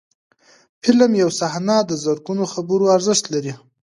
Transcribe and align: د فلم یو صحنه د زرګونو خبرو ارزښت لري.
د 0.03 0.03
فلم 0.83 1.11
یو 1.21 1.29
صحنه 1.39 1.75
د 1.89 1.91
زرګونو 2.03 2.43
خبرو 2.53 2.85
ارزښت 2.97 3.25
لري. 3.33 3.53